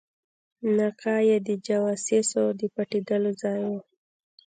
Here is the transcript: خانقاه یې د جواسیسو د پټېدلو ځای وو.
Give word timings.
خانقاه 0.59 1.21
یې 1.29 1.37
د 1.47 1.49
جواسیسو 1.67 2.43
د 2.59 2.61
پټېدلو 2.75 3.31
ځای 3.41 3.59
وو. 3.69 3.79